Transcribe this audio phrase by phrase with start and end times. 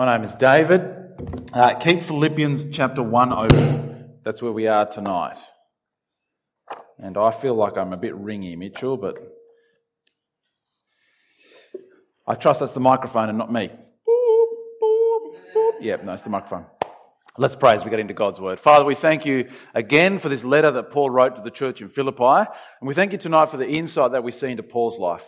[0.00, 0.80] My name is David.
[1.52, 4.14] Uh, keep Philippians chapter 1 open.
[4.24, 5.36] That's where we are tonight.
[6.98, 9.18] And I feel like I'm a bit ringy, Mitchell, but
[12.26, 13.68] I trust that's the microphone and not me.
[13.68, 14.46] Boop,
[14.82, 15.72] boop, boop.
[15.82, 16.64] Yep, no, it's the microphone.
[17.36, 18.58] Let's pray as we get into God's word.
[18.58, 21.90] Father, we thank you again for this letter that Paul wrote to the church in
[21.90, 22.48] Philippi.
[22.80, 25.26] And we thank you tonight for the insight that we see into Paul's life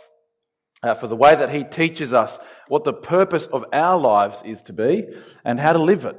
[0.82, 2.38] uh, for the way that He teaches us
[2.68, 5.08] what the purpose of our lives is to be
[5.44, 6.16] and how to live it.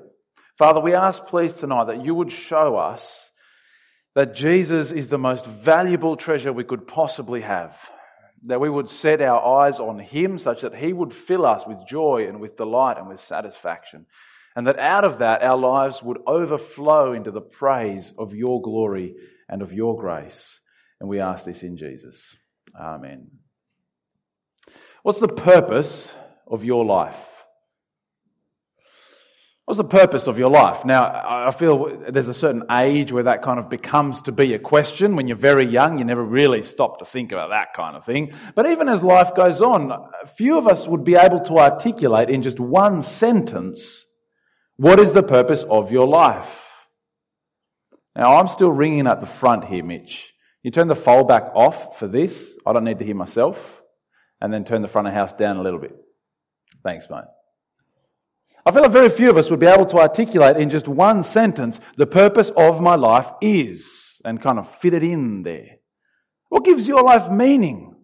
[0.57, 3.32] Father, we ask please tonight that you would show us
[4.15, 7.75] that Jesus is the most valuable treasure we could possibly have.
[8.46, 11.88] That we would set our eyes on Him such that He would fill us with
[11.88, 14.05] joy and with delight and with satisfaction.
[14.55, 19.16] And that out of that our lives would overflow into the praise of your glory
[19.50, 20.60] and of your grace.
[21.00, 22.38] And we ask this in Jesus.
[22.80, 23.43] Amen.
[25.04, 26.14] What's the purpose
[26.48, 27.20] of your life?
[29.66, 30.86] What's the purpose of your life?
[30.86, 34.59] Now, I feel there's a certain age where that kind of becomes to be a
[34.59, 35.17] question.
[35.17, 38.31] When you're very young, you never really stop to think about that kind of thing.
[38.55, 39.92] But even as life goes on,
[40.38, 44.05] few of us would be able to articulate in just one sentence
[44.77, 46.61] what is the purpose of your life.
[48.16, 50.33] Now, I'm still ringing at the front here, Mitch.
[50.61, 52.58] You turn the fold back off for this.
[52.66, 53.83] I don't need to hear myself
[54.44, 55.95] and then turn the front of the house down a little bit.
[56.83, 57.23] Thanks, mate.
[58.66, 61.23] I feel like very few of us would be able to articulate in just one
[61.23, 65.77] sentence the purpose of my life is and kind of fit it in there.
[66.49, 67.95] What gives your life meaning?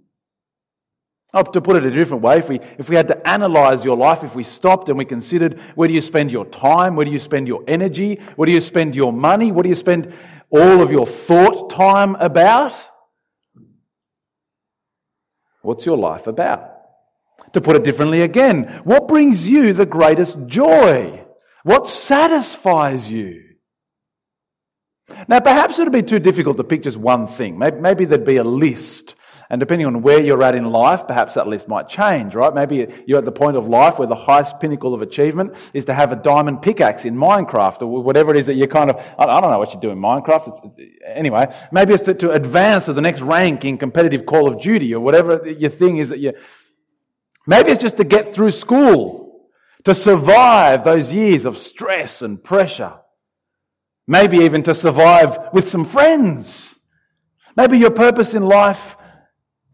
[1.33, 3.95] Oh, to put it a different way, if we, if we had to analyze your
[3.95, 7.11] life, if we stopped and we considered where do you spend your time, where do
[7.11, 10.11] you spend your energy, where do you spend your money, what do you spend
[10.49, 12.73] all of your thought time about?
[15.61, 16.71] What's your life about?
[17.53, 21.25] To put it differently again, what brings you the greatest joy?
[21.63, 23.43] What satisfies you?
[25.27, 27.57] Now, perhaps it would be too difficult to pick just one thing.
[27.57, 29.15] Maybe, maybe there'd be a list
[29.51, 32.53] and depending on where you're at in life, perhaps that list might change, right?
[32.53, 35.93] Maybe you're at the point of life where the highest pinnacle of achievement is to
[35.93, 39.41] have a diamond pickaxe in Minecraft or whatever it is that you're kind of, I
[39.41, 40.49] don't know what you do in Minecraft.
[40.49, 44.61] It's, anyway, maybe it's to, to advance to the next rank in competitive Call of
[44.61, 46.33] Duty or whatever your thing is that you,
[47.47, 49.49] maybe it's just to get through school,
[49.85, 52.93] to survive those years of stress and pressure.
[54.07, 56.75] Maybe even to survive with some friends.
[57.55, 58.95] Maybe your purpose in life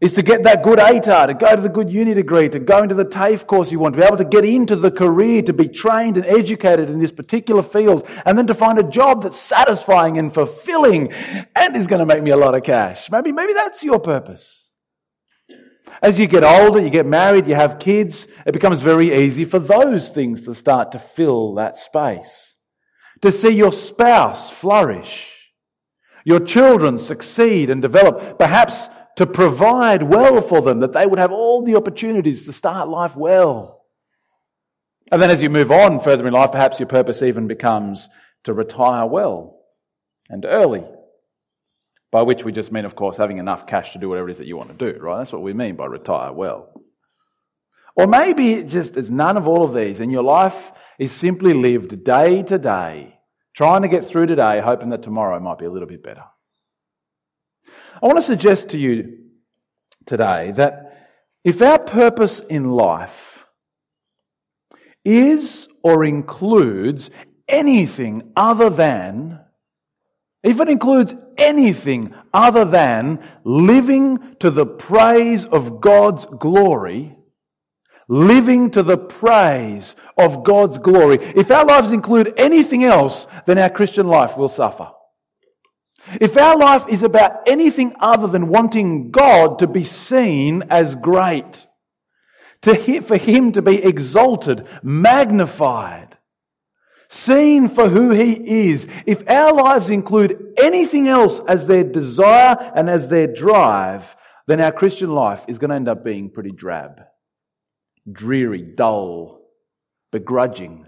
[0.00, 2.82] is to get that good ATAR, to go to the good uni degree, to go
[2.82, 5.54] into the TAFE course you want, to be able to get into the career, to
[5.54, 9.38] be trained and educated in this particular field, and then to find a job that's
[9.38, 13.10] satisfying and fulfilling and is going to make me a lot of cash.
[13.10, 14.70] Maybe, maybe that's your purpose.
[16.02, 19.58] As you get older, you get married, you have kids, it becomes very easy for
[19.58, 22.54] those things to start to fill that space.
[23.22, 25.32] To see your spouse flourish,
[26.26, 31.32] your children succeed and develop, perhaps to provide well for them, that they would have
[31.32, 33.84] all the opportunities to start life well.
[35.10, 38.08] And then as you move on further in life, perhaps your purpose even becomes
[38.44, 39.58] to retire well
[40.28, 40.84] and early.
[42.12, 44.38] By which we just mean, of course, having enough cash to do whatever it is
[44.38, 45.18] that you want to do, right?
[45.18, 46.72] That's what we mean by retire well.
[47.94, 51.54] Or maybe it just it's none of all of these, and your life is simply
[51.54, 53.18] lived day to day,
[53.54, 56.24] trying to get through today, hoping that tomorrow might be a little bit better.
[58.02, 59.18] I want to suggest to you
[60.04, 61.08] today that
[61.44, 63.46] if our purpose in life
[65.04, 67.10] is or includes
[67.48, 69.40] anything other than,
[70.42, 77.16] if it includes anything other than living to the praise of God's glory,
[78.08, 83.70] living to the praise of God's glory, if our lives include anything else, then our
[83.70, 84.90] Christian life will suffer.
[86.20, 91.66] If our life is about anything other than wanting God to be seen as great,
[92.62, 96.16] to, for Him to be exalted, magnified,
[97.08, 102.88] seen for who He is, if our lives include anything else as their desire and
[102.88, 104.16] as their drive,
[104.46, 107.02] then our Christian life is going to end up being pretty drab,
[108.10, 109.40] dreary, dull,
[110.12, 110.86] begrudging,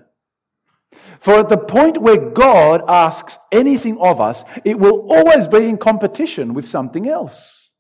[1.20, 5.76] for at the point where God asks anything of us, it will always be in
[5.79, 7.70] competition with something else.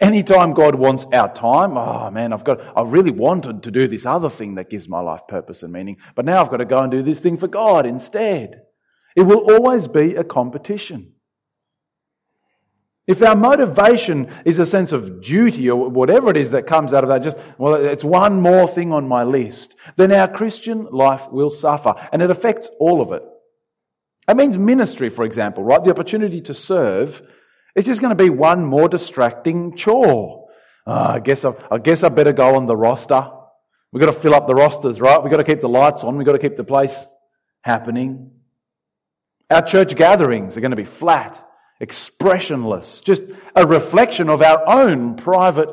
[0.00, 4.06] Anytime God wants our time, oh man, I've got, I really wanted to do this
[4.06, 6.78] other thing that gives my life purpose and meaning, but now I've got to go
[6.78, 8.62] and do this thing for God instead.
[9.14, 11.12] It will always be a competition.
[13.06, 17.02] If our motivation is a sense of duty or whatever it is that comes out
[17.02, 21.28] of that, just, well, it's one more thing on my list, then our Christian life
[21.30, 21.94] will suffer.
[22.12, 23.22] And it affects all of it.
[24.28, 25.82] It means ministry, for example, right?
[25.82, 27.20] The opportunity to serve
[27.74, 30.48] is just going to be one more distracting chore.
[30.86, 33.28] Oh, I guess I, I guess I better go on the roster.
[33.92, 35.20] We've got to fill up the rosters, right?
[35.20, 36.16] We've got to keep the lights on.
[36.16, 37.06] We've got to keep the place
[37.62, 38.30] happening.
[39.50, 41.44] Our church gatherings are going to be flat,
[41.80, 43.24] expressionless, just
[43.56, 45.70] a reflection of our own private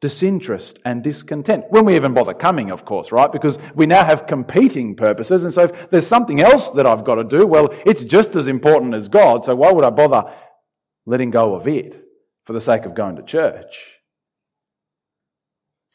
[0.00, 1.64] disinterest and discontent.
[1.70, 3.32] When we even bother coming, of course, right?
[3.32, 5.44] Because we now have competing purposes.
[5.44, 8.48] And so if there's something else that I've got to do, well, it's just as
[8.48, 9.44] important as God.
[9.44, 10.30] So why would I bother
[11.06, 12.04] letting go of it
[12.44, 13.78] for the sake of going to church?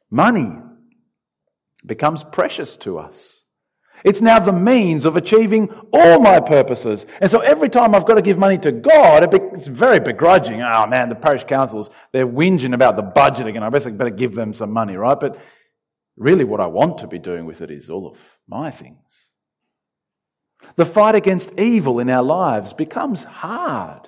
[0.10, 0.54] Money
[1.86, 3.39] becomes precious to us.
[4.04, 7.06] It's now the means of achieving all my purposes.
[7.22, 10.62] And so every time I've got to give money to God, it's very begrudging.
[10.62, 13.64] Oh man, the parish councils, they're whinging about the budget again.
[13.64, 15.20] I better, better give them some money, right?
[15.20, 15.40] But
[16.18, 18.18] really what I want to be doing with it is all of
[18.48, 18.98] my things.
[20.76, 24.08] The fight against evil in our lives becomes hard.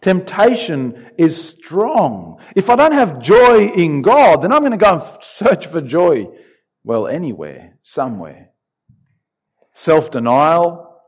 [0.00, 2.38] Temptation is strong.
[2.54, 5.80] If I don't have joy in God, then I'm going to go and search for
[5.80, 6.28] joy,
[6.84, 8.50] well, anywhere, somewhere.
[9.74, 11.00] Self denial.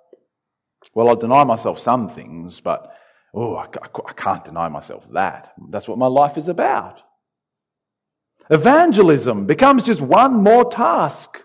[0.95, 2.93] Well, I'll deny myself some things, but
[3.35, 5.53] oh, I, I can't deny myself that.
[5.71, 7.01] That's what my life is about.
[8.51, 11.43] Evangelism becomes just one more task.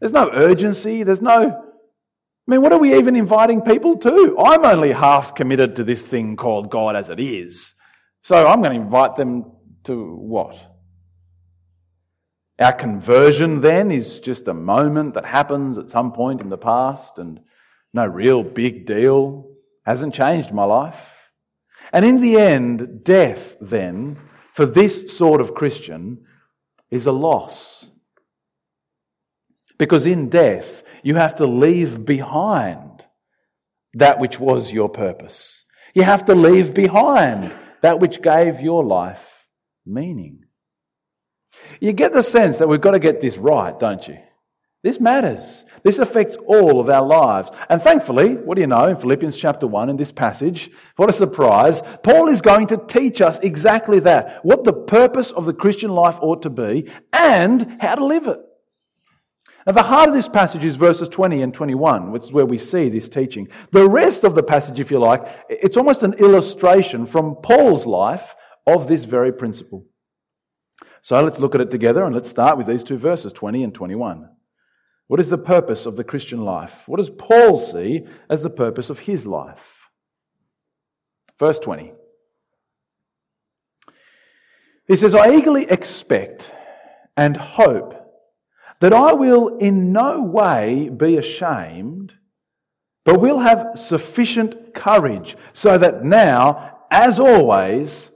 [0.00, 1.02] There's no urgency.
[1.02, 1.40] There's no.
[1.40, 4.36] I mean, what are we even inviting people to?
[4.38, 7.74] I'm only half committed to this thing called God as it is.
[8.22, 9.52] So I'm going to invite them
[9.84, 10.56] to what?
[12.60, 17.18] Our conversion then is just a moment that happens at some point in the past
[17.18, 17.40] and
[17.94, 19.50] no real big deal.
[19.86, 21.00] Hasn't changed my life.
[21.92, 24.18] And in the end, death then,
[24.54, 26.26] for this sort of Christian,
[26.90, 27.86] is a loss.
[29.78, 33.04] Because in death, you have to leave behind
[33.94, 35.62] that which was your purpose.
[35.94, 37.52] You have to leave behind
[37.82, 39.24] that which gave your life
[39.86, 40.44] meaning.
[41.80, 44.18] You get the sense that we've got to get this right, don't you?
[44.84, 45.64] This matters.
[45.82, 47.50] This affects all of our lives.
[47.68, 51.12] And thankfully, what do you know, in Philippians chapter 1, in this passage, what a
[51.12, 54.44] surprise, Paul is going to teach us exactly that.
[54.44, 58.38] What the purpose of the Christian life ought to be and how to live it.
[59.66, 62.56] Now, the heart of this passage is verses 20 and 21, which is where we
[62.56, 63.48] see this teaching.
[63.72, 68.36] The rest of the passage, if you like, it's almost an illustration from Paul's life
[68.66, 69.84] of this very principle.
[71.08, 73.74] So let's look at it together and let's start with these two verses, 20 and
[73.74, 74.28] 21.
[75.06, 76.82] What is the purpose of the Christian life?
[76.84, 79.88] What does Paul see as the purpose of his life?
[81.38, 81.94] Verse 20.
[84.86, 86.52] He says, I eagerly expect
[87.16, 87.94] and hope
[88.80, 92.14] that I will in no way be ashamed,
[93.06, 98.10] but will have sufficient courage so that now, as always,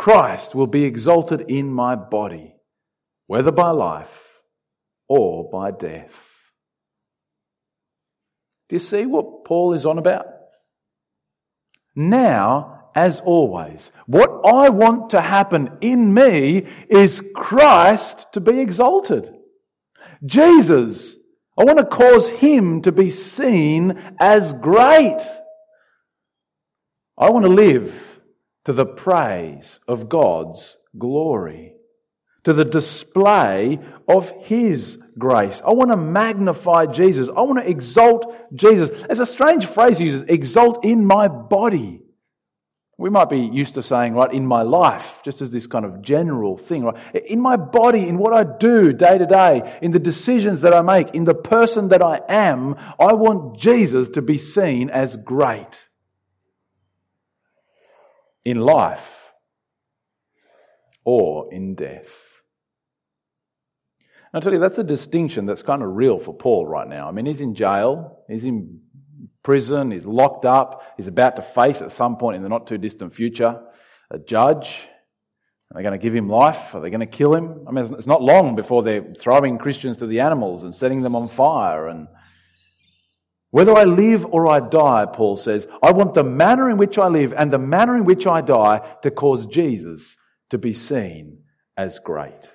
[0.00, 2.54] Christ will be exalted in my body,
[3.26, 4.08] whether by life
[5.10, 6.14] or by death.
[8.70, 10.24] Do you see what Paul is on about?
[11.94, 19.30] Now, as always, what I want to happen in me is Christ to be exalted.
[20.24, 21.14] Jesus,
[21.58, 25.20] I want to cause him to be seen as great.
[27.18, 28.09] I want to live
[28.64, 31.74] to the praise of God's glory,
[32.44, 35.62] to the display of His grace.
[35.64, 37.28] I want to magnify Jesus.
[37.28, 38.90] I want to exalt Jesus.
[39.08, 42.02] It's a strange phrase he uses exalt in my body.
[42.98, 46.02] We might be used to saying, right, in my life, just as this kind of
[46.02, 47.14] general thing, right?
[47.14, 50.82] In my body, in what I do day to day, in the decisions that I
[50.82, 55.88] make, in the person that I am, I want Jesus to be seen as great
[58.44, 59.32] in life
[61.04, 62.08] or in death.
[64.32, 67.08] I'll tell you, that's a distinction that's kind of real for Paul right now.
[67.08, 68.80] I mean, he's in jail, he's in
[69.42, 72.78] prison, he's locked up, he's about to face at some point in the not too
[72.78, 73.60] distant future
[74.10, 74.88] a judge.
[75.70, 76.74] Are they going to give him life?
[76.74, 77.64] Are they going to kill him?
[77.68, 81.14] I mean, it's not long before they're throwing Christians to the animals and setting them
[81.14, 82.08] on fire and
[83.50, 87.08] whether I live or I die, Paul says, I want the manner in which I
[87.08, 90.16] live and the manner in which I die to cause Jesus
[90.50, 91.40] to be seen
[91.76, 92.50] as great.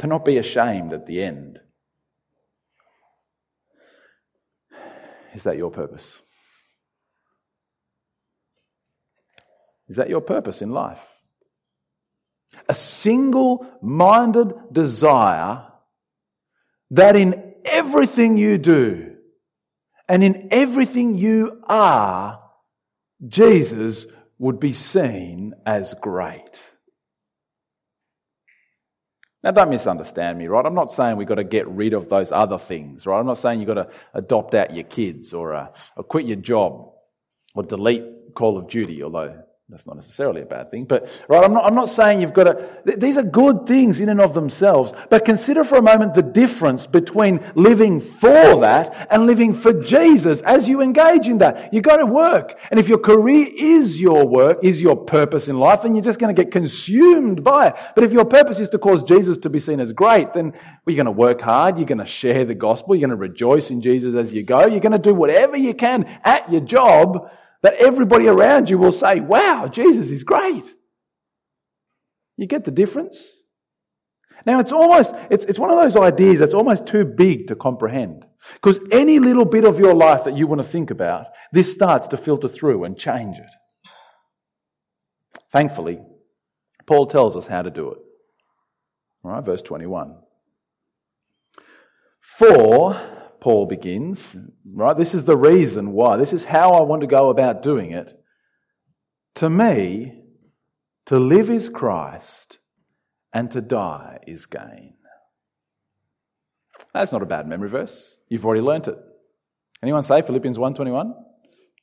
[0.00, 1.60] To not be ashamed at the end.
[5.34, 6.20] Is that your purpose?
[9.88, 11.00] Is that your purpose in life?
[12.68, 15.66] A single minded desire
[16.90, 19.09] that in everything you do
[20.10, 22.42] and in everything you are,
[23.28, 24.06] Jesus
[24.38, 26.60] would be seen as great.
[29.44, 30.66] Now, don't misunderstand me, right?
[30.66, 33.20] I'm not saying we've got to get rid of those other things, right?
[33.20, 36.36] I'm not saying you've got to adopt out your kids or, uh, or quit your
[36.36, 36.90] job
[37.54, 38.02] or delete
[38.34, 41.76] Call of Duty, although that's not necessarily a bad thing, but right, I'm not, I'm
[41.76, 45.62] not saying you've got to, these are good things in and of themselves, but consider
[45.62, 50.80] for a moment the difference between living for that and living for Jesus as you
[50.80, 51.72] engage in that.
[51.72, 52.58] You've got to work.
[52.72, 56.18] And if your career is your work, is your purpose in life, then you're just
[56.18, 57.76] going to get consumed by it.
[57.94, 60.60] But if your purpose is to cause Jesus to be seen as great, then well,
[60.86, 63.70] you're going to work hard, you're going to share the gospel, you're going to rejoice
[63.70, 67.30] in Jesus as you go, you're going to do whatever you can at your job
[67.62, 70.74] that everybody around you will say, wow, Jesus is great.
[72.36, 73.22] You get the difference?
[74.46, 78.24] Now it's almost, it's, it's one of those ideas that's almost too big to comprehend.
[78.54, 82.08] Because any little bit of your life that you want to think about, this starts
[82.08, 83.90] to filter through and change it.
[85.52, 86.00] Thankfully,
[86.86, 87.98] Paul tells us how to do it.
[89.22, 90.16] All right, verse 21.
[92.20, 94.36] For Paul begins,
[94.72, 94.96] right?
[94.96, 96.16] This is the reason why.
[96.16, 98.12] This is how I want to go about doing it.
[99.36, 100.20] To me,
[101.06, 102.58] to live is Christ
[103.32, 104.94] and to die is gain.
[106.92, 108.16] That's not a bad memory verse.
[108.28, 108.98] You've already learnt it.
[109.82, 111.12] Anyone say Philippians 1.21?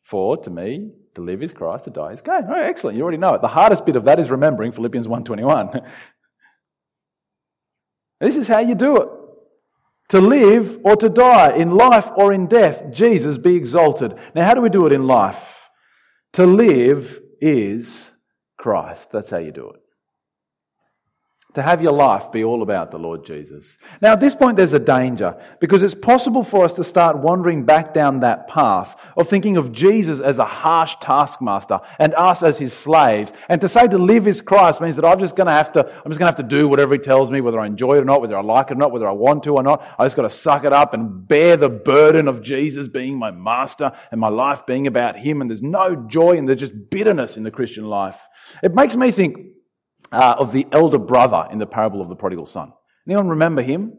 [0.04, 2.44] For, to me, to live is Christ, to die is gain.
[2.48, 2.98] Oh, excellent.
[2.98, 3.42] You already know it.
[3.42, 5.86] The hardest bit of that is remembering Philippians 1.21.
[8.22, 9.10] this is how you do it.
[10.10, 14.16] To live or to die, in life or in death, Jesus be exalted.
[14.34, 15.70] Now, how do we do it in life?
[16.34, 18.12] To live is
[18.58, 19.12] Christ.
[19.12, 19.82] That's how you do it
[21.54, 23.80] to have your life be all about the Lord Jesus.
[24.02, 27.64] Now, at this point, there's a danger because it's possible for us to start wandering
[27.64, 32.60] back down that path of thinking of Jesus as a harsh taskmaster and us as
[32.60, 33.34] his slaves.
[33.50, 35.80] And to say to live is Christ means that I'm just going to have to,
[35.80, 38.02] I'm just going to have to do whatever he tells me, whether I enjoy it
[38.02, 39.84] or not, whether I like it or not, whether I want to or not.
[39.98, 43.32] I just got to suck it up and bear the burden of Jesus being my
[43.32, 45.42] master and my life being about him.
[45.42, 48.20] And there's no joy and there's just bitterness in the Christian life.
[48.62, 49.57] It makes me think,
[50.12, 52.74] uh, of the elder brother in the parable of the prodigal son.
[53.08, 53.94] Anyone remember him?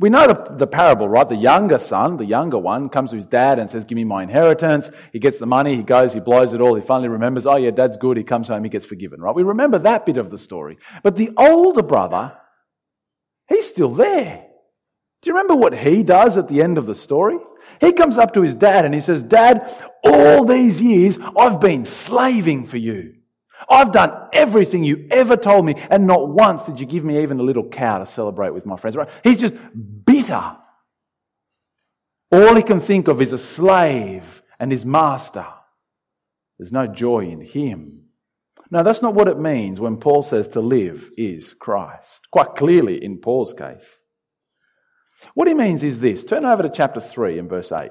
[0.00, 1.28] We know the, the, parable, right?
[1.28, 4.22] The younger son, the younger one, comes to his dad and says, Give me my
[4.22, 4.90] inheritance.
[5.12, 6.74] He gets the money, he goes, he blows it all.
[6.74, 8.16] He finally remembers, Oh, yeah, dad's good.
[8.16, 9.34] He comes home, he gets forgiven, right?
[9.34, 10.78] We remember that bit of the story.
[11.02, 12.32] But the older brother,
[13.48, 14.44] he's still there.
[15.22, 17.38] Do you remember what he does at the end of the story?
[17.80, 19.72] He comes up to his dad and he says, Dad,
[20.04, 23.14] all these years I've been slaving for you.
[23.68, 27.40] I've done everything you ever told me, and not once did you give me even
[27.40, 28.96] a little cow to celebrate with my friends.
[28.96, 29.08] Right?
[29.24, 29.54] He's just
[30.04, 30.56] bitter.
[32.30, 35.46] All he can think of is a slave and his master.
[36.58, 38.02] There's no joy in him.
[38.70, 42.28] No, that's not what it means when Paul says to live is Christ.
[42.30, 43.98] Quite clearly in Paul's case.
[45.34, 46.24] What he means is this.
[46.24, 47.90] Turn over to chapter 3 and verse 8.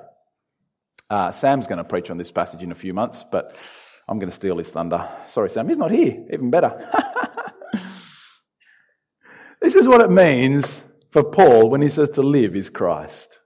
[1.09, 3.55] Uh, Sam's going to preach on this passage in a few months, but
[4.07, 5.09] I'm going to steal his thunder.
[5.27, 6.25] Sorry, Sam, he's not here.
[6.31, 6.89] Even better.
[9.61, 13.39] this is what it means for Paul when he says to live is Christ.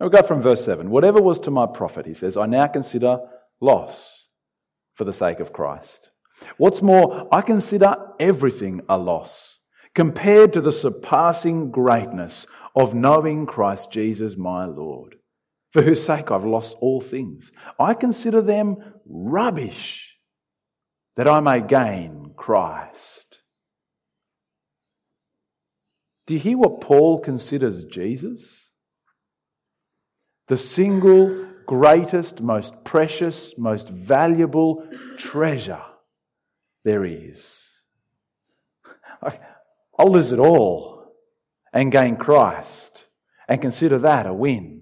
[0.00, 0.90] We'll go from verse 7.
[0.90, 3.18] Whatever was to my profit, he says, I now consider
[3.60, 4.26] loss
[4.94, 6.10] for the sake of Christ.
[6.56, 9.58] What's more, I consider everything a loss
[9.94, 15.15] compared to the surpassing greatness of knowing Christ Jesus my Lord
[15.76, 17.52] for whose sake I've lost all things.
[17.78, 20.16] I consider them rubbish
[21.16, 23.42] that I may gain Christ.
[26.26, 28.70] Do you hear what Paul considers Jesus?
[30.48, 35.82] The single greatest, most precious, most valuable treasure
[36.84, 37.68] there is.
[39.98, 41.12] I'll lose it all
[41.70, 43.04] and gain Christ
[43.46, 44.75] and consider that a win.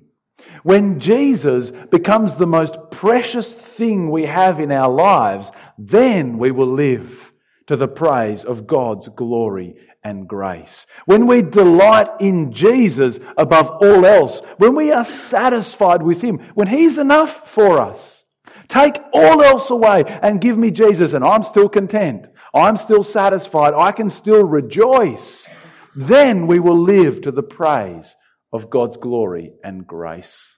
[0.62, 6.72] When Jesus becomes the most precious thing we have in our lives, then we will
[6.72, 7.32] live
[7.66, 10.86] to the praise of God's glory and grace.
[11.06, 16.66] When we delight in Jesus above all else, when we are satisfied with Him, when
[16.66, 18.24] He's enough for us,
[18.68, 22.28] take all else away and give me Jesus and I'm still content.
[22.54, 23.74] I'm still satisfied.
[23.74, 25.48] I can still rejoice.
[25.96, 28.14] Then we will live to the praise
[28.54, 30.56] of God's glory and grace.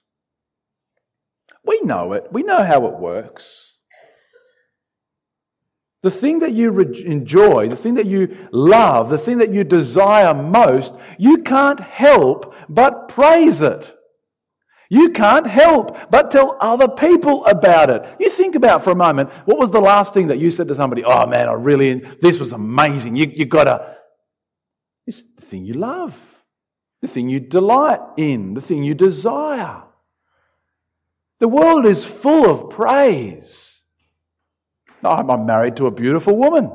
[1.65, 2.25] We know it.
[2.31, 3.73] We know how it works.
[6.03, 9.63] the thing that you re- enjoy, the thing that you love, the thing that you
[9.65, 13.93] desire most, you can't help but praise it.
[14.89, 18.03] You can't help but tell other people about it.
[18.19, 20.75] You think about for a moment, what was the last thing that you said to
[20.75, 21.03] somebody?
[21.05, 23.15] Oh man, I really, this was amazing.
[23.15, 23.97] You, you gotta,
[25.07, 26.15] it's the thing you love,
[27.01, 29.83] the thing you delight in, the thing you desire.
[31.39, 33.81] The world is full of praise.
[35.03, 36.71] I'm married to a beautiful woman.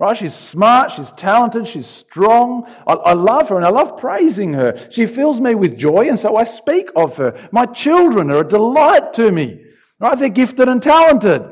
[0.00, 0.16] Right?
[0.16, 2.68] She's smart, she's talented, she's strong.
[2.86, 4.88] I, I, love her and I love praising her.
[4.90, 7.48] She fills me with joy and so I speak of her.
[7.52, 9.64] My children are a delight to me.
[10.00, 10.18] Right?
[10.18, 11.42] They're gifted and talented.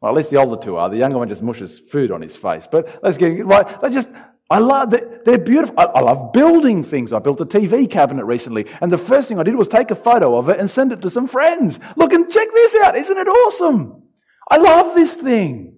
[0.00, 0.88] Well, at least the older two are.
[0.88, 2.66] The younger one just mushes food on his face.
[2.70, 3.80] But let's get right.
[3.82, 4.08] They just,
[4.50, 5.76] I love, they're, they're beautiful.
[5.78, 7.12] I, love building things.
[7.12, 9.94] I built a TV cabinet recently and the first thing I did was take a
[9.94, 11.78] photo of it and send it to some friends.
[11.96, 12.96] Look and check this out.
[12.96, 14.02] Isn't it awesome?
[14.50, 15.76] I love this thing.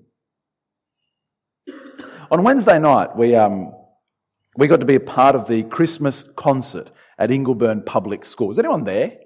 [2.30, 3.72] On Wednesday night, we, um,
[4.56, 8.48] we got to be a part of the Christmas concert at Ingleburn Public School.
[8.48, 9.18] Was anyone there?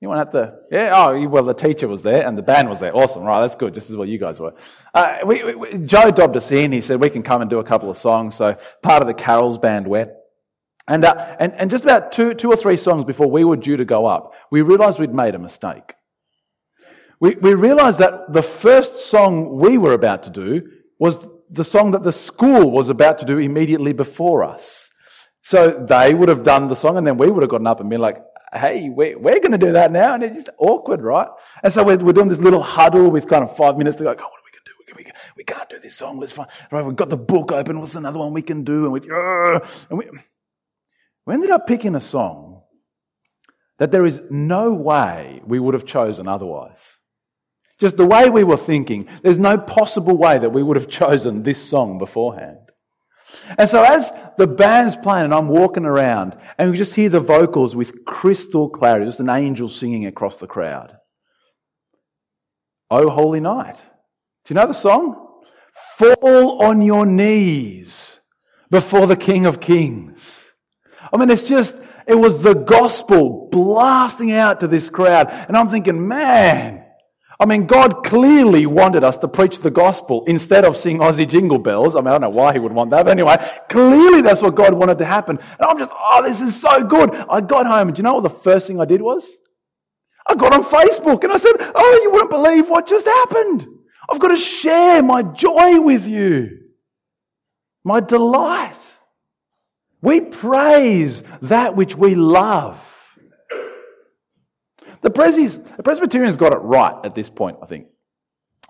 [0.00, 0.60] Anyone at the?
[0.70, 0.92] Yeah.
[0.94, 2.94] Oh, well, the teacher was there and the band was there.
[2.94, 3.24] Awesome.
[3.24, 3.40] Right.
[3.40, 3.74] That's good.
[3.74, 4.54] Just as well you guys were.
[4.94, 6.70] Uh, we, we, Joe dobbed us in.
[6.70, 8.36] He said we can come and do a couple of songs.
[8.36, 10.10] So part of the carols band went.
[10.86, 13.76] And, uh, and, and just about two, two or three songs before we were due
[13.76, 15.94] to go up, we realized we'd made a mistake.
[17.20, 20.62] We, we realized that the first song we were about to do
[20.98, 21.18] was
[21.50, 24.90] the song that the school was about to do immediately before us.
[25.42, 27.90] So they would have done the song and then we would have gotten up and
[27.90, 28.18] been like,
[28.52, 30.14] hey, we're, we're going to do that now.
[30.14, 31.28] And it's just awkward, right?
[31.62, 34.10] And so we're, we're doing this little huddle with kind of five minutes to go,
[34.10, 34.94] what are we going to do?
[34.96, 36.18] We, we, we can't do this song.
[36.18, 37.78] Let's find, right, we've got the book open.
[37.80, 38.84] What's another one we can do?
[38.84, 39.00] And we,
[39.90, 40.06] and we,
[41.26, 42.62] we ended up picking a song
[43.78, 46.98] that there is no way we would have chosen otherwise.
[47.78, 51.42] Just the way we were thinking, there's no possible way that we would have chosen
[51.42, 52.58] this song beforehand.
[53.56, 57.20] And so as the band's playing and I'm walking around and we just hear the
[57.20, 60.96] vocals with crystal clarity, just an angel singing across the crowd.
[62.90, 63.76] Oh holy night.
[64.44, 65.24] Do you know the song?
[65.96, 68.20] Fall on your knees
[68.70, 70.52] before the King of Kings.
[71.12, 75.28] I mean, it's just, it was the gospel blasting out to this crowd.
[75.28, 76.84] And I'm thinking, man,
[77.40, 81.58] I mean, God clearly wanted us to preach the gospel instead of sing Aussie jingle
[81.58, 81.94] bells.
[81.94, 83.36] I mean, I don't know why he would want that, but anyway,
[83.68, 85.38] clearly that's what God wanted to happen.
[85.38, 87.14] And I'm just, oh, this is so good.
[87.14, 89.24] I got home, and do you know what the first thing I did was?
[90.26, 93.66] I got on Facebook and I said, oh, you wouldn't believe what just happened.
[94.10, 96.58] I've got to share my joy with you.
[97.84, 98.76] My delight.
[100.02, 102.78] We praise that which we love.
[105.02, 107.86] The, Presis, the Presbyterians got it right at this point, I think.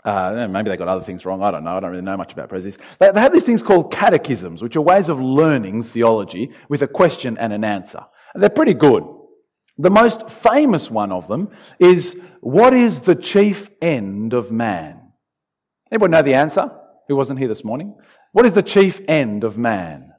[0.05, 1.43] Uh, maybe they got other things wrong.
[1.43, 1.77] I don't know.
[1.77, 2.79] I don't really know much about Presis.
[2.99, 6.87] They, they have these things called catechisms, which are ways of learning theology with a
[6.87, 8.01] question and an answer.
[8.33, 9.05] And they're pretty good.
[9.79, 15.13] The most famous one of them is, what is the chief end of man?
[15.91, 16.71] Anybody know the answer?
[17.09, 17.95] Who wasn't here this morning?
[18.33, 20.13] What is the chief end of man?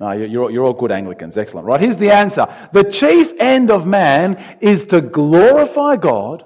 [0.00, 1.38] No, you're, you're all good Anglicans.
[1.38, 1.66] Excellent.
[1.66, 2.46] Right, here's the answer.
[2.72, 6.44] The chief end of man is to glorify God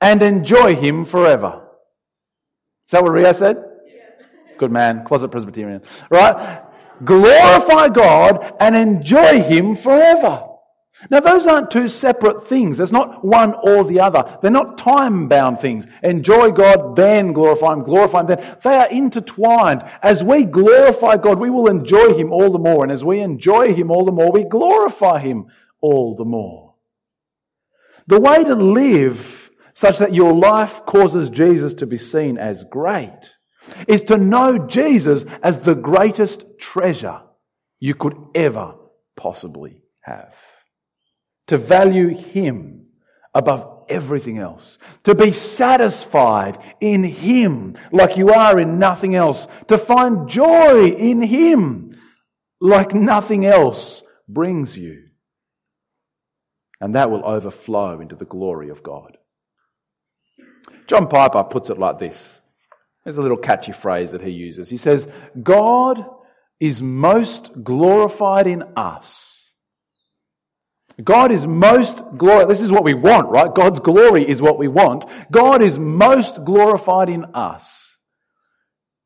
[0.00, 1.62] and enjoy Him forever.
[2.86, 3.56] Is that what Rio said?
[4.58, 5.82] Good man, closet Presbyterian.
[6.10, 6.62] Right?
[7.04, 10.44] Glorify God and enjoy Him forever.
[11.10, 12.78] Now, those aren't two separate things.
[12.78, 14.38] There's not one or the other.
[14.40, 15.86] They're not time bound things.
[16.02, 18.56] Enjoy God, then glorify Him, glorify Him, then.
[18.62, 19.84] They are intertwined.
[20.02, 22.82] As we glorify God, we will enjoy Him all the more.
[22.82, 25.48] And as we enjoy Him all the more, we glorify Him
[25.82, 26.74] all the more.
[28.06, 33.34] The way to live such that your life causes Jesus to be seen as great
[33.86, 37.20] is to know Jesus as the greatest treasure
[37.80, 38.76] you could ever
[39.14, 40.32] possibly have
[41.48, 42.86] to value Him
[43.34, 49.78] above everything else, to be satisfied in Him like you are in nothing else, to
[49.78, 51.98] find joy in Him
[52.60, 55.04] like nothing else brings you.
[56.80, 59.16] And that will overflow into the glory of God.
[60.86, 62.40] John Piper puts it like this.
[63.04, 64.68] There's a little catchy phrase that he uses.
[64.68, 65.06] He says,
[65.40, 66.04] God
[66.58, 69.35] is most glorified in us
[71.02, 72.48] God is most glorified.
[72.48, 73.54] This is what we want, right?
[73.54, 75.04] God's glory is what we want.
[75.30, 77.96] God is most glorified in us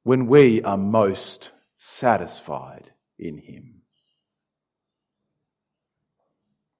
[0.04, 3.82] when we are most satisfied in Him.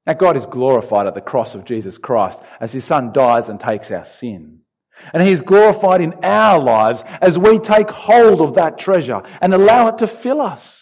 [0.07, 3.59] Now, God is glorified at the cross of Jesus Christ as His Son dies and
[3.59, 4.61] takes our sin.
[5.12, 9.53] And He is glorified in our lives as we take hold of that treasure and
[9.53, 10.80] allow it to fill us.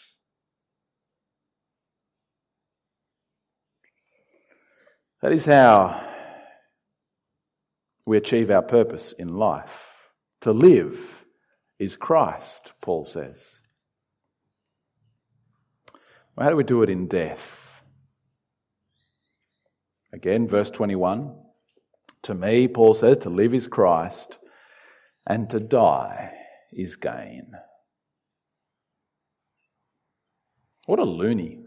[5.22, 6.07] That is how
[8.07, 9.92] we achieve our purpose in life.
[10.42, 10.98] To live
[11.78, 13.44] is Christ, Paul says.
[16.37, 17.83] Well, how do we do it in death?
[20.12, 21.35] Again, verse 21.
[22.22, 24.38] To me, Paul says, to live is Christ,
[25.26, 26.33] and to die
[26.72, 27.52] is gain.
[30.87, 31.59] What a loony.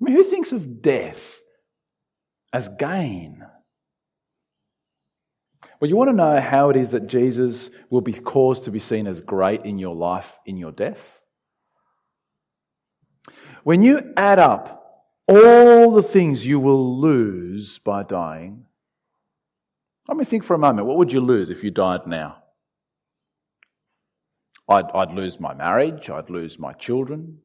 [0.00, 1.37] I mean, who thinks of death
[2.52, 3.44] as gain?
[5.80, 8.80] Well, you want to know how it is that Jesus will be caused to be
[8.80, 11.20] seen as great in your life, in your death?
[13.62, 18.64] When you add up all the things you will lose by dying,
[20.08, 20.86] let me think for a moment.
[20.86, 22.42] What would you lose if you died now?
[24.68, 26.10] I'd, I'd lose my marriage.
[26.10, 27.38] I'd lose my children.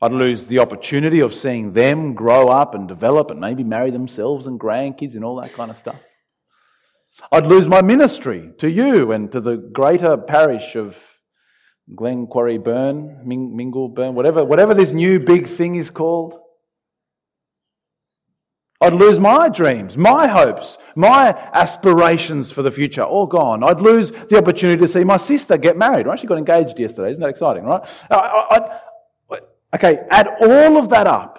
[0.00, 4.46] I'd lose the opportunity of seeing them grow up and develop and maybe marry themselves
[4.46, 5.96] and grandkids and all that kind of stuff.
[7.32, 11.02] I'd lose my ministry to you and to the greater parish of
[11.94, 16.38] Glen Quarry Burn, Ming, Mingle Burn, whatever, whatever this new big thing is called.
[18.82, 23.64] I'd lose my dreams, my hopes, my aspirations for the future, all gone.
[23.64, 26.06] I'd lose the opportunity to see my sister get married.
[26.06, 26.18] Right?
[26.18, 27.12] She got engaged yesterday.
[27.12, 27.80] Isn't that exciting, right?
[28.10, 28.80] I,
[29.76, 31.38] okay, add all of that up.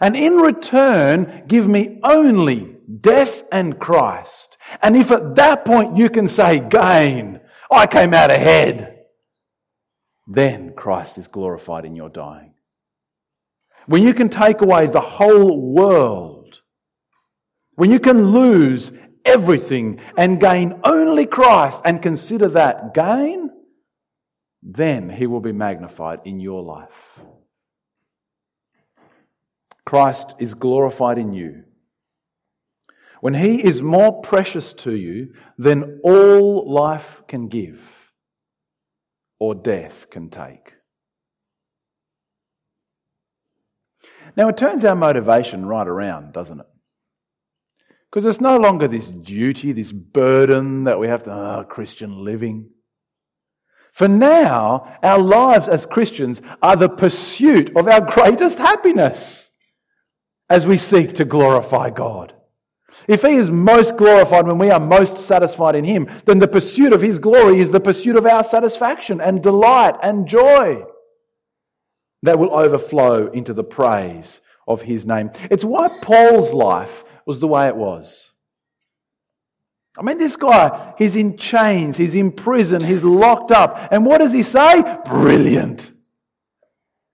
[0.00, 4.58] And in return, give me only death and Christ.
[4.82, 8.98] And if at that point you can say, gain, I came out ahead,
[10.26, 12.54] then Christ is glorified in your dying.
[13.86, 16.60] When you can take away the whole world,
[17.74, 18.92] when you can lose
[19.24, 23.50] everything and gain only Christ and consider that gain,
[24.62, 27.20] then he will be magnified in your life.
[29.84, 31.64] Christ is glorified in you
[33.20, 37.80] when He is more precious to you than all life can give
[39.38, 40.74] or death can take.
[44.36, 46.66] Now, it turns our motivation right around, doesn't it?
[48.10, 52.70] Because it's no longer this duty, this burden that we have to, oh, Christian living.
[54.00, 59.50] For now, our lives as Christians are the pursuit of our greatest happiness
[60.48, 62.32] as we seek to glorify God.
[63.06, 66.94] If He is most glorified when we are most satisfied in Him, then the pursuit
[66.94, 70.82] of His glory is the pursuit of our satisfaction and delight and joy
[72.22, 75.30] that will overflow into the praise of His name.
[75.50, 78.29] It's why Paul's life was the way it was.
[79.98, 83.88] I mean, this guy, he's in chains, he's in prison, he's locked up.
[83.90, 84.82] And what does he say?
[85.04, 85.90] Brilliant.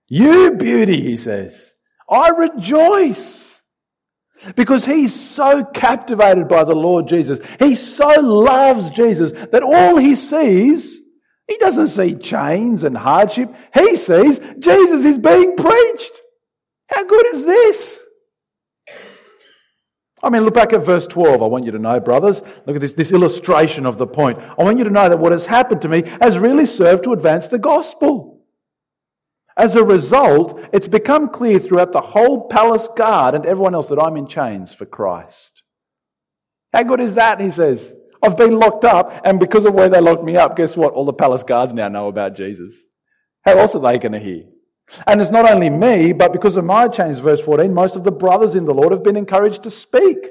[0.09, 1.75] You beauty, he says.
[2.09, 3.45] I rejoice.
[4.55, 7.39] Because he's so captivated by the Lord Jesus.
[7.59, 10.97] He so loves Jesus that all he sees,
[11.49, 13.55] he doesn't see chains and hardship.
[13.73, 16.21] He sees Jesus is being preached.
[16.89, 17.99] How good is this?
[20.27, 21.41] I mean, look back at verse 12.
[21.41, 24.41] I want you to know, brothers, look at this, this illustration of the point.
[24.59, 27.13] I want you to know that what has happened to me has really served to
[27.13, 28.43] advance the gospel.
[29.57, 34.03] As a result, it's become clear throughout the whole palace guard and everyone else that
[34.03, 35.63] I'm in chains for Christ.
[36.73, 37.41] How good is that?
[37.41, 37.95] He says.
[38.21, 40.95] I've been locked up, and because of where they locked me up, guess what?
[40.95, 42.75] All the palace guards now know about Jesus.
[43.45, 44.43] How else are they going to hear?
[45.07, 48.13] And it's not only me, but because of my chains, verse 14, most of the
[48.13, 50.31] brothers in the Lord have been encouraged to speak.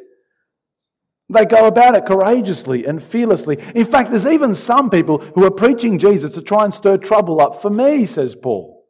[1.29, 3.57] They go about it courageously and fearlessly.
[3.73, 7.41] In fact, there's even some people who are preaching Jesus to try and stir trouble
[7.41, 8.85] up for me, says Paul.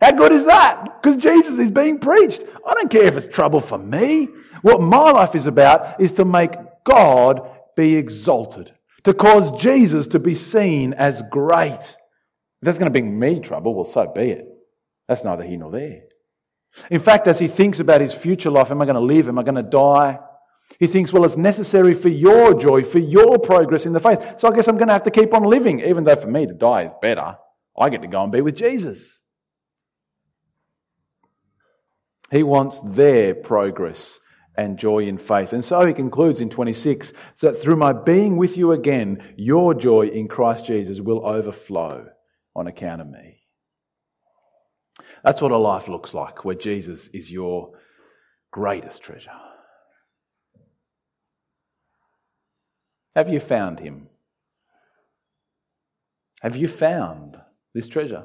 [0.00, 1.00] How good is that?
[1.00, 2.42] Because Jesus is being preached.
[2.66, 4.28] I don't care if it's trouble for me.
[4.62, 6.52] What my life is about is to make
[6.84, 8.72] God be exalted,
[9.04, 11.78] to cause Jesus to be seen as great.
[11.80, 11.96] If
[12.62, 14.53] that's going to bring me trouble, well, so be it.
[15.08, 16.02] That's neither here nor there.
[16.90, 19.28] In fact, as he thinks about his future life, am I going to live?
[19.28, 20.18] Am I going to die?
[20.78, 24.20] He thinks, well, it's necessary for your joy, for your progress in the faith.
[24.38, 26.46] So I guess I'm going to have to keep on living, even though for me
[26.46, 27.36] to die is better.
[27.78, 29.20] I get to go and be with Jesus.
[32.30, 34.18] He wants their progress
[34.56, 35.52] and joy in faith.
[35.52, 40.06] And so he concludes in 26 that through my being with you again, your joy
[40.06, 42.06] in Christ Jesus will overflow
[42.56, 43.43] on account of me.
[45.24, 47.72] That's what a life looks like, where Jesus is your
[48.52, 49.30] greatest treasure.
[53.16, 54.08] Have you found him?
[56.42, 57.38] Have you found
[57.72, 58.24] this treasure?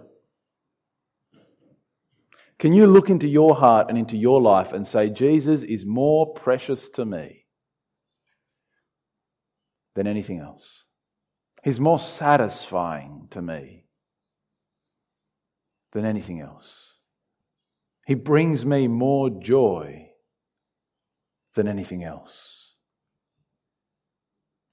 [2.57, 6.33] Can you look into your heart and into your life and say, Jesus is more
[6.33, 7.45] precious to me
[9.95, 10.83] than anything else?
[11.63, 13.85] He's more satisfying to me
[15.93, 16.88] than anything else.
[18.10, 20.10] He brings me more joy
[21.54, 22.74] than anything else.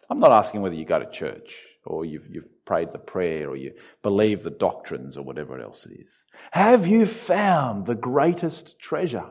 [0.08, 3.56] I'm not asking whether you go to church or you've, you've prayed the prayer or
[3.56, 6.14] you believe the doctrines or whatever else it is.
[6.50, 9.28] Have you found the greatest treasure?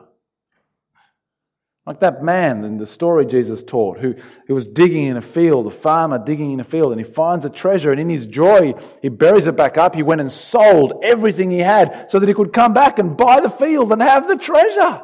[1.86, 4.16] Like that man in the story Jesus taught who,
[4.48, 7.44] who was digging in a field, a farmer digging in a field, and he finds
[7.44, 9.94] a treasure, and in his joy, he buries it back up.
[9.94, 13.40] He went and sold everything he had so that he could come back and buy
[13.40, 15.00] the field and have the treasure.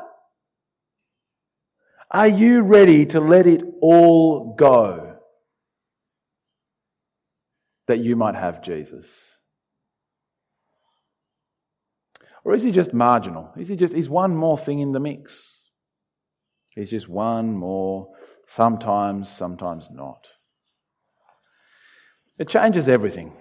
[2.11, 5.19] Are you ready to let it all go
[7.87, 9.09] that you might have Jesus?
[12.45, 13.53] Or is he just marginal?
[13.57, 15.52] Is he just, he's one more thing in the mix?
[16.75, 18.09] He's just one more,
[18.47, 20.27] sometimes, sometimes not.
[22.39, 23.33] It changes everything.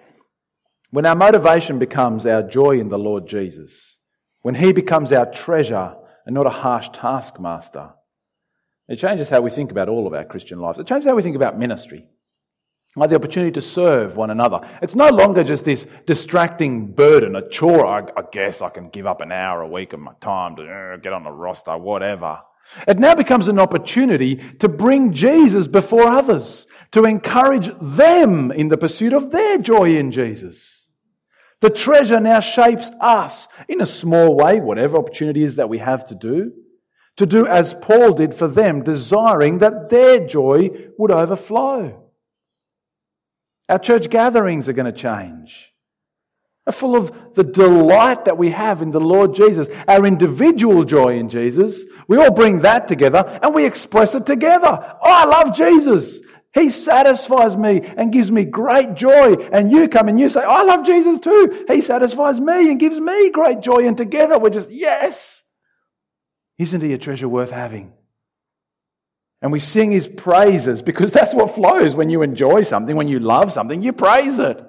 [0.91, 3.97] When our motivation becomes our joy in the Lord Jesus,
[4.41, 7.91] when He becomes our treasure and not a harsh taskmaster,
[8.89, 10.77] it changes how we think about all of our Christian lives.
[10.77, 12.05] It changes how we think about ministry.
[12.97, 14.59] Like the opportunity to serve one another.
[14.81, 17.87] It's no longer just this distracting burden, a chore.
[17.87, 20.63] I, I guess I can give up an hour a week of my time to
[20.63, 22.41] uh, get on the roster, whatever.
[22.87, 28.77] It now becomes an opportunity to bring Jesus before others, to encourage them in the
[28.77, 30.89] pursuit of their joy in Jesus.
[31.61, 36.07] The treasure now shapes us in a small way, whatever opportunity is that we have
[36.07, 36.53] to do,
[37.17, 42.09] to do as Paul did for them, desiring that their joy would overflow.
[43.69, 45.70] Our church gatherings are going to change
[46.67, 51.17] are full of the delight that we have in the Lord Jesus, our individual joy
[51.17, 51.85] in Jesus.
[52.07, 54.67] We all bring that together and we express it together.
[54.69, 56.21] Oh, I love Jesus.
[56.53, 59.35] He satisfies me and gives me great joy.
[59.35, 61.65] And you come and you say, oh, I love Jesus too.
[61.67, 63.87] He satisfies me and gives me great joy.
[63.87, 65.43] And together we're just, yes.
[66.59, 67.93] Isn't he a treasure worth having?
[69.41, 73.19] And we sing his praises because that's what flows when you enjoy something, when you
[73.19, 74.61] love something, you praise it.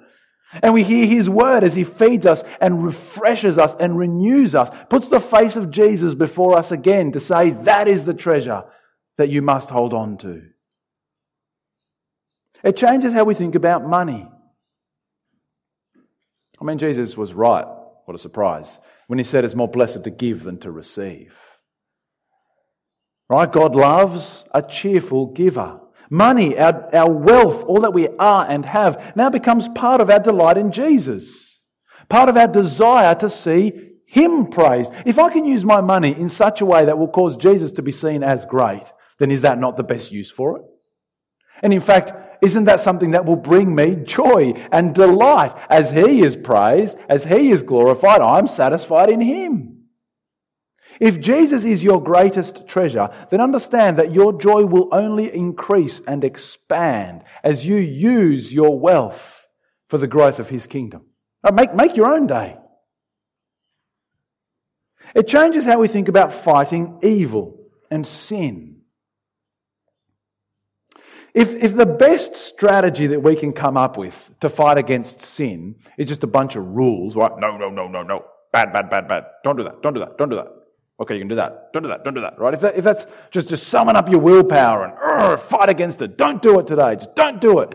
[0.61, 4.69] And we hear his word as he feeds us and refreshes us and renews us,
[4.91, 8.65] puts the face of Jesus before us again to say, that is the treasure
[9.17, 10.43] that you must hold on to.
[12.62, 14.29] It changes how we think about money.
[16.61, 17.67] I mean, Jesus was right.
[18.05, 18.79] What a surprise.
[19.07, 21.35] When he said it's more blessed to give than to receive.
[23.29, 23.51] Right?
[23.51, 25.81] God loves a cheerful giver.
[26.12, 30.18] Money, our, our wealth, all that we are and have now becomes part of our
[30.18, 31.59] delight in Jesus.
[32.11, 34.92] Part of our desire to see Him praised.
[35.07, 37.83] If I can use my money in such a way that will cause Jesus to
[37.83, 38.83] be seen as great,
[39.20, 40.64] then is that not the best use for it?
[41.62, 46.22] And in fact, isn't that something that will bring me joy and delight as He
[46.22, 48.20] is praised, as He is glorified?
[48.20, 49.72] I'm satisfied in Him.
[51.03, 56.23] If Jesus is your greatest treasure, then understand that your joy will only increase and
[56.23, 59.45] expand as you use your wealth
[59.88, 61.03] for the growth of His kingdom.
[61.53, 62.57] Make, make your own day.
[65.17, 68.83] It changes how we think about fighting evil and sin.
[71.35, 75.75] If, if the best strategy that we can come up with to fight against sin
[75.99, 77.33] is just a bunch of rules, right?
[77.38, 78.25] No, no, no, no, no.
[78.53, 79.25] Bad, bad, bad, bad.
[79.43, 79.83] Don't do that.
[79.83, 80.17] Don't do that.
[80.17, 80.62] Don't do that.
[81.03, 81.73] Okay, you can do that.
[81.73, 82.05] Don't do that.
[82.05, 82.38] Don't do that.
[82.38, 82.55] Right?
[82.55, 86.41] If, that, if that's just, just summon up your willpower and fight against it, don't
[86.41, 86.95] do it today.
[86.95, 87.75] Just don't do it.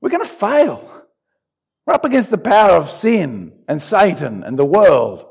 [0.00, 0.88] We're going to fail.
[1.84, 5.26] We're up against the power of sin and Satan and the world.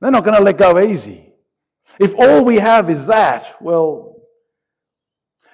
[0.00, 1.32] They're not going to let go easy.
[2.00, 4.16] If all we have is that, well,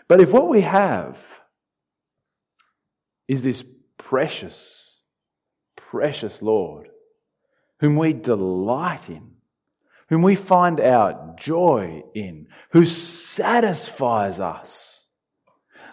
[0.09, 1.19] but if what we have
[3.29, 3.63] is this
[3.99, 4.99] precious,
[5.77, 6.89] precious Lord,
[7.81, 9.34] whom we delight in,
[10.15, 15.05] whom we find our joy in, who satisfies us,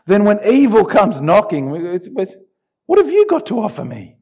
[0.05, 4.17] then when evil comes knocking, what have you got to offer me?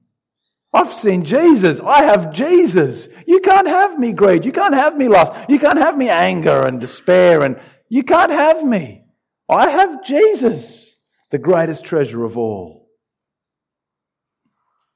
[0.73, 1.81] I've seen Jesus.
[1.81, 3.09] I have Jesus.
[3.27, 4.45] You can't have me greed.
[4.45, 5.33] You can't have me lust.
[5.49, 7.59] You can't have me anger and despair and
[7.89, 9.03] you can't have me.
[9.49, 10.95] I have Jesus,
[11.29, 12.87] the greatest treasure of all.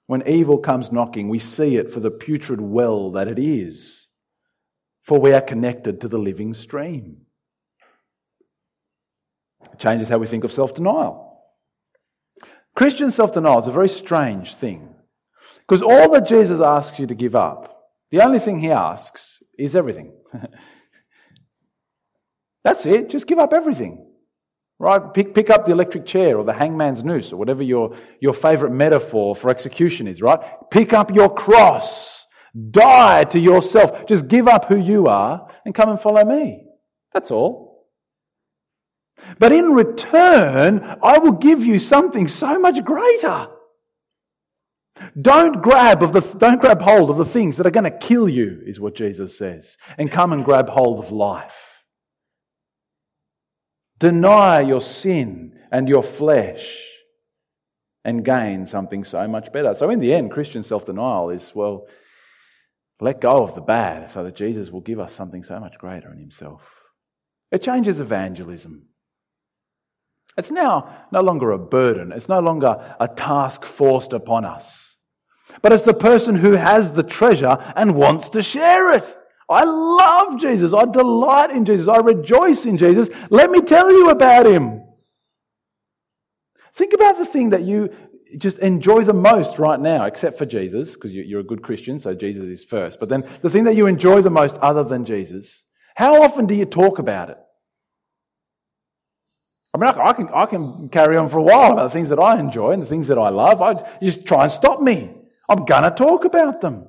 [0.08, 4.03] When evil comes knocking, we see it for the putrid well that it is
[5.04, 7.18] for we are connected to the living stream.
[9.72, 11.42] It changes how we think of self denial.
[12.76, 14.90] Christian self denial is a very strange thing.
[15.68, 17.74] Because all that Jesus asks you to give up,
[18.12, 20.14] the only thing he asks is everything.
[22.64, 23.10] That's it.
[23.10, 24.08] Just give up everything.
[24.80, 25.14] Right?
[25.14, 28.72] Pick, pick up the electric chair or the hangman's noose or whatever your, your favorite
[28.72, 30.40] metaphor for execution is, right?
[30.72, 32.23] Pick up your cross.
[32.72, 34.06] Die to yourself.
[34.06, 36.66] Just give up who you are and come and follow me.
[37.14, 37.88] That's all.
[39.40, 43.48] But in return, I will give you something so much greater.
[45.20, 48.30] Don't grab of the, don't grab hold of the things that are going to kill
[48.30, 51.84] you, is what Jesus says, and come and grab hold of life.
[54.00, 56.88] Deny your sin and your flesh
[58.06, 59.74] and gain something so much better.
[59.74, 61.88] So, in the end, Christian self denial is, well,
[63.04, 66.12] let go of the bad so that Jesus will give us something so much greater
[66.12, 66.62] in Himself.
[67.52, 68.84] It changes evangelism.
[70.38, 74.96] It's now no longer a burden, it's no longer a task forced upon us.
[75.62, 79.16] But it's the person who has the treasure and wants to share it.
[79.50, 80.74] I love Jesus.
[80.74, 81.90] I delight in Jesus.
[81.90, 83.10] I rejoice in Jesus.
[83.30, 84.82] Let me tell you about him.
[86.74, 87.90] Think about the thing that you
[88.38, 92.14] just enjoy the most right now, except for Jesus, because you're a good Christian, so
[92.14, 93.00] Jesus is first.
[93.00, 95.64] But then the thing that you enjoy the most other than Jesus,
[95.96, 97.38] how often do you talk about it?
[99.74, 102.20] I mean, I can, I can carry on for a while about the things that
[102.20, 103.62] I enjoy and the things that I love.
[103.62, 105.12] I just try and stop me.
[105.50, 106.88] I'm going to talk about them.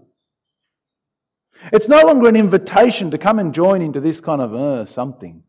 [1.72, 5.44] It's no longer an invitation to come and join into this kind of uh, something.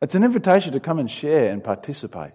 [0.00, 2.32] It's an invitation to come and share and participate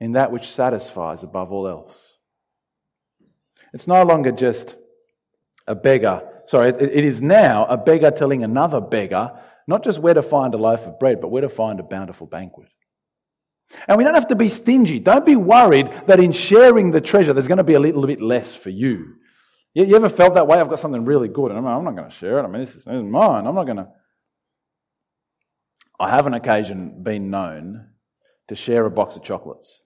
[0.00, 2.18] in that which satisfies above all else.
[3.72, 4.76] It's no longer just
[5.66, 6.22] a beggar.
[6.46, 9.32] Sorry, it is now a beggar telling another beggar
[9.68, 12.26] not just where to find a loaf of bread, but where to find a bountiful
[12.26, 12.68] banquet.
[13.86, 14.98] And we don't have to be stingy.
[14.98, 18.22] Don't be worried that in sharing the treasure, there's going to be a little bit
[18.22, 19.16] less for you.
[19.74, 20.56] You, ever felt that way?
[20.56, 22.44] I've got something really good, and I'm, not going to share it.
[22.44, 23.46] I mean, this is, mine.
[23.46, 23.88] I'm not going to.
[26.00, 27.88] I have on occasion been known
[28.48, 29.82] to share a box of chocolates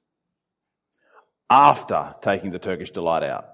[1.53, 3.45] after taking the Turkish delight out.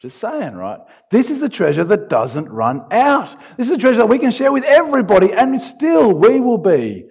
[0.00, 0.80] Just saying, right?
[1.12, 3.36] This is a treasure that doesn't run out.
[3.56, 7.06] This is a treasure that we can share with everybody, and still we will be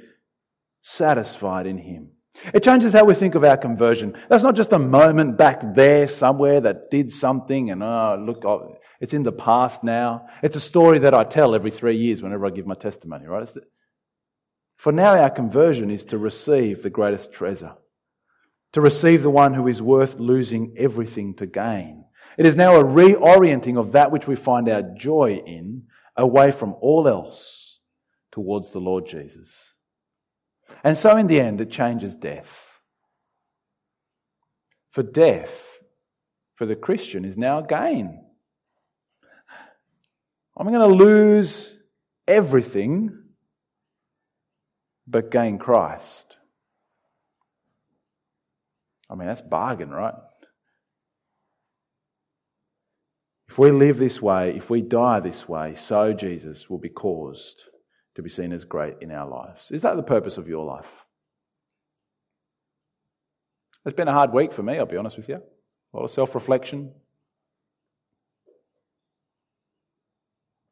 [0.81, 2.09] satisfied in Him.
[2.53, 4.15] It changes how we think of our conversion.
[4.29, 8.77] That's not just a moment back there somewhere that did something and, oh, look, oh,
[8.99, 10.27] it's in the past now.
[10.43, 13.49] It's a story that I tell every three years whenever I give my testimony, right?
[14.77, 17.73] For now, our conversion is to receive the greatest treasure,
[18.73, 22.03] to receive the one who is worth losing everything to gain.
[22.37, 25.83] It is now a reorienting of that which we find our joy in
[26.15, 27.79] away from all else
[28.31, 29.73] towards the Lord Jesus.
[30.83, 32.51] And so, in the end, it changes death.
[34.91, 35.79] For death,
[36.55, 38.23] for the Christian, is now gain.
[40.57, 41.75] I'm going to lose
[42.27, 43.17] everything
[45.07, 46.36] but gain Christ.
[49.09, 50.13] I mean, that's bargain, right?
[53.49, 57.63] If we live this way, if we die this way, so Jesus will be caused
[58.15, 59.71] to be seen as great in our lives.
[59.71, 60.89] Is that the purpose of your life?
[63.85, 65.35] It's been a hard week for me, I'll be honest with you.
[65.35, 66.91] A lot of self reflection.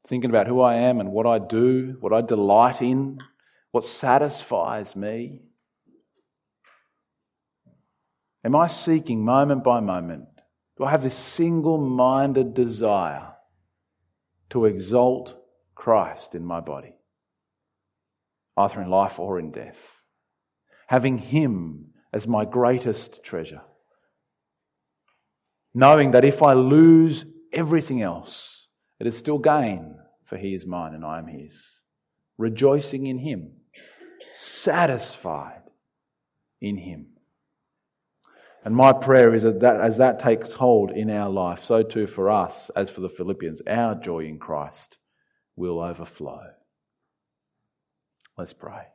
[0.08, 3.20] Thinking about who I am and what I do, what I delight in,
[3.72, 5.42] what satisfies me.
[8.46, 10.28] Am I seeking moment by moment?
[10.78, 13.34] Do I have this single minded desire
[14.52, 15.36] to exalt
[15.74, 16.96] Christ in my body?
[18.58, 19.78] either in life or in death.
[20.88, 23.62] Having Him as my greatest treasure.
[25.74, 28.68] Knowing that if I lose everything else,
[29.00, 31.82] it is still gain, for He is mine and I am His.
[32.38, 33.52] Rejoicing in Him,
[34.32, 35.64] satisfied
[36.62, 37.08] in Him.
[38.66, 42.08] And my prayer is that, that as that takes hold in our life, so too
[42.08, 44.98] for us, as for the Philippians, our joy in Christ
[45.56, 46.42] will overflow.
[48.36, 48.88] Let's pray.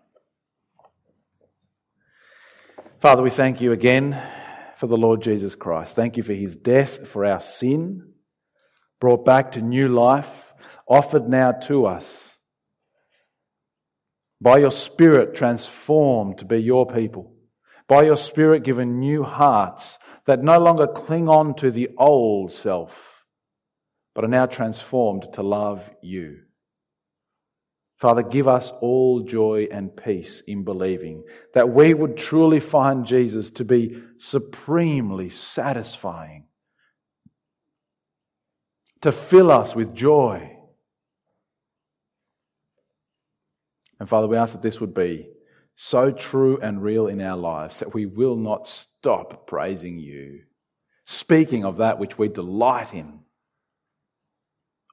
[3.01, 4.21] Father, we thank you again
[4.77, 5.95] for the Lord Jesus Christ.
[5.95, 8.12] Thank you for his death for our sin,
[9.01, 10.29] brought back to new life,
[10.89, 12.37] offered now to us.
[14.41, 17.35] By your Spirit transformed to be your people.
[17.91, 23.24] By your Spirit given new hearts that no longer cling on to the old self,
[24.14, 26.38] but are now transformed to love you.
[27.97, 33.51] Father, give us all joy and peace in believing that we would truly find Jesus
[33.51, 36.45] to be supremely satisfying,
[39.01, 40.57] to fill us with joy.
[43.99, 45.30] And Father, we ask that this would be
[45.83, 50.41] so true and real in our lives that we will not stop praising you,
[51.07, 53.20] speaking of that which we delight in,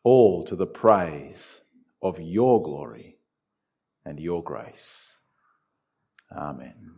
[0.06, 1.60] all to the praise
[2.02, 3.18] of your glory
[4.06, 5.14] and your grace.
[6.32, 6.94] Amen.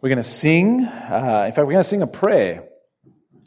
[0.00, 2.64] We're going to sing, uh, in fact, we're going to sing a prayer,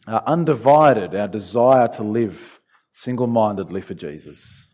[0.07, 2.61] uh, undivided, our desire to live
[2.91, 4.67] single mindedly for Jesus.